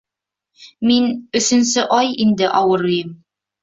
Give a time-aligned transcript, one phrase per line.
[0.93, 1.05] Мин
[1.41, 3.19] өсөнсө ай инде ауырыйым.